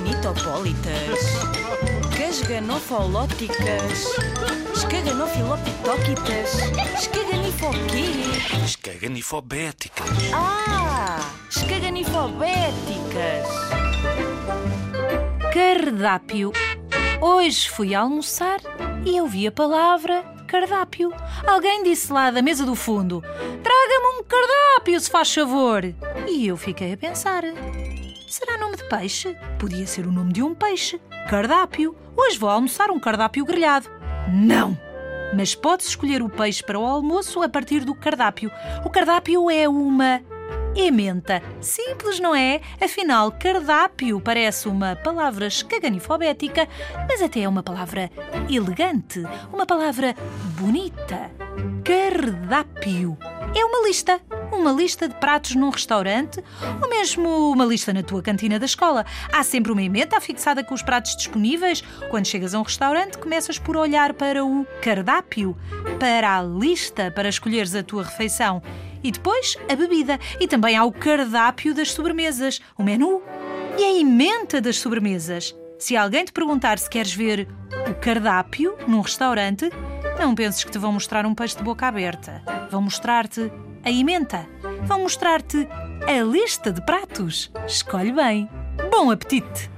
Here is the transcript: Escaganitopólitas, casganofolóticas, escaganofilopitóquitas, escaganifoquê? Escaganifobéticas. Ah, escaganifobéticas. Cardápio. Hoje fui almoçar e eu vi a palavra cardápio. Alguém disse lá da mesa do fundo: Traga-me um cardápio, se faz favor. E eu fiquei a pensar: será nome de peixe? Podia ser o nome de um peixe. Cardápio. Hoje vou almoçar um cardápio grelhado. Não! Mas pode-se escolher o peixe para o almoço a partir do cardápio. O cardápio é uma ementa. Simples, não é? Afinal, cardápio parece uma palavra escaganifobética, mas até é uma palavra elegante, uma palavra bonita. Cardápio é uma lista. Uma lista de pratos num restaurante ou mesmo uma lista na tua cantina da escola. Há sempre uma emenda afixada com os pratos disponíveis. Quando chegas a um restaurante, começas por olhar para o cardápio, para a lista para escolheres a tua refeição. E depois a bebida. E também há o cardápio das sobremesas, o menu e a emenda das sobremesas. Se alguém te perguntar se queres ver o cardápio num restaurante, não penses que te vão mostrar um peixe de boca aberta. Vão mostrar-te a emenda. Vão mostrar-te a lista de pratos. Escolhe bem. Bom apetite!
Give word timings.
Escaganitopólitas, 0.00 1.20
casganofolóticas, 2.16 4.06
escaganofilopitóquitas, 4.74 6.54
escaganifoquê? 6.98 8.06
Escaganifobéticas. 8.64 10.08
Ah, 10.32 11.20
escaganifobéticas. 11.50 13.46
Cardápio. 15.52 16.52
Hoje 17.20 17.68
fui 17.68 17.94
almoçar 17.94 18.60
e 19.04 19.18
eu 19.18 19.26
vi 19.26 19.46
a 19.46 19.52
palavra 19.52 20.24
cardápio. 20.46 21.12
Alguém 21.46 21.82
disse 21.82 22.10
lá 22.10 22.30
da 22.30 22.40
mesa 22.40 22.64
do 22.64 22.74
fundo: 22.74 23.22
Traga-me 23.62 24.18
um 24.18 24.24
cardápio, 24.24 24.98
se 24.98 25.10
faz 25.10 25.34
favor. 25.34 25.82
E 26.28 26.46
eu 26.46 26.56
fiquei 26.56 26.92
a 26.92 26.96
pensar: 26.96 27.42
será 28.28 28.58
nome 28.58 28.76
de 28.76 28.88
peixe? 28.88 29.36
Podia 29.58 29.86
ser 29.86 30.06
o 30.06 30.12
nome 30.12 30.32
de 30.32 30.42
um 30.42 30.54
peixe. 30.54 31.00
Cardápio. 31.28 31.96
Hoje 32.16 32.38
vou 32.38 32.50
almoçar 32.50 32.90
um 32.90 33.00
cardápio 33.00 33.44
grelhado. 33.44 33.88
Não! 34.32 34.78
Mas 35.34 35.54
pode-se 35.54 35.90
escolher 35.90 36.22
o 36.22 36.28
peixe 36.28 36.62
para 36.62 36.78
o 36.78 36.84
almoço 36.84 37.40
a 37.42 37.48
partir 37.48 37.84
do 37.84 37.94
cardápio. 37.94 38.50
O 38.84 38.90
cardápio 38.90 39.48
é 39.50 39.68
uma 39.68 40.20
ementa. 40.74 41.42
Simples, 41.60 42.18
não 42.20 42.34
é? 42.34 42.60
Afinal, 42.80 43.32
cardápio 43.32 44.20
parece 44.20 44.68
uma 44.68 44.96
palavra 44.96 45.46
escaganifobética, 45.46 46.68
mas 47.08 47.22
até 47.22 47.40
é 47.40 47.48
uma 47.48 47.62
palavra 47.62 48.10
elegante, 48.48 49.22
uma 49.52 49.66
palavra 49.66 50.14
bonita. 50.58 51.30
Cardápio 51.84 53.16
é 53.54 53.64
uma 53.64 53.86
lista. 53.86 54.20
Uma 54.52 54.72
lista 54.72 55.08
de 55.08 55.14
pratos 55.14 55.54
num 55.54 55.70
restaurante 55.70 56.42
ou 56.82 56.88
mesmo 56.88 57.50
uma 57.50 57.64
lista 57.64 57.92
na 57.92 58.02
tua 58.02 58.22
cantina 58.22 58.58
da 58.58 58.66
escola. 58.66 59.06
Há 59.32 59.42
sempre 59.42 59.72
uma 59.72 59.82
emenda 59.82 60.16
afixada 60.16 60.62
com 60.62 60.74
os 60.74 60.82
pratos 60.82 61.16
disponíveis. 61.16 61.82
Quando 62.10 62.26
chegas 62.26 62.54
a 62.54 62.58
um 62.58 62.62
restaurante, 62.62 63.18
começas 63.18 63.58
por 63.58 63.76
olhar 63.76 64.12
para 64.12 64.44
o 64.44 64.66
cardápio, 64.82 65.56
para 65.98 66.36
a 66.36 66.42
lista 66.42 67.10
para 67.10 67.28
escolheres 67.28 67.74
a 67.74 67.82
tua 67.82 68.04
refeição. 68.04 68.62
E 69.02 69.10
depois 69.10 69.56
a 69.70 69.74
bebida. 69.74 70.18
E 70.38 70.46
também 70.46 70.76
há 70.76 70.84
o 70.84 70.92
cardápio 70.92 71.74
das 71.74 71.92
sobremesas, 71.92 72.60
o 72.76 72.82
menu 72.82 73.22
e 73.78 73.84
a 73.84 73.98
emenda 73.98 74.60
das 74.60 74.78
sobremesas. 74.78 75.54
Se 75.78 75.96
alguém 75.96 76.24
te 76.24 76.32
perguntar 76.32 76.78
se 76.78 76.90
queres 76.90 77.14
ver 77.14 77.48
o 77.88 77.94
cardápio 77.94 78.76
num 78.86 79.00
restaurante, 79.00 79.70
não 80.20 80.34
penses 80.34 80.62
que 80.62 80.70
te 80.70 80.76
vão 80.76 80.92
mostrar 80.92 81.24
um 81.24 81.34
peixe 81.34 81.56
de 81.56 81.62
boca 81.62 81.86
aberta. 81.86 82.42
Vão 82.70 82.82
mostrar-te 82.82 83.50
a 83.82 83.90
emenda. 83.90 84.46
Vão 84.82 85.00
mostrar-te 85.00 85.66
a 86.06 86.22
lista 86.22 86.70
de 86.70 86.84
pratos. 86.84 87.50
Escolhe 87.66 88.12
bem. 88.12 88.48
Bom 88.90 89.10
apetite! 89.10 89.70